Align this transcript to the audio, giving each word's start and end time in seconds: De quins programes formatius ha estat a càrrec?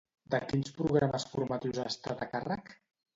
De 0.35 0.37
quins 0.51 0.69
programes 0.77 1.25
formatius 1.33 1.83
ha 1.83 1.85
estat 1.91 2.25
a 2.27 2.29
càrrec? 2.33 2.73